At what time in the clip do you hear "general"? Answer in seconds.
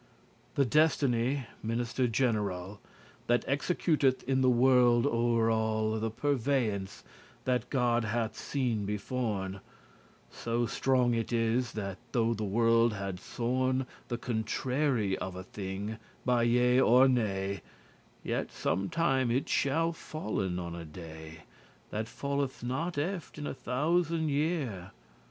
2.07-2.81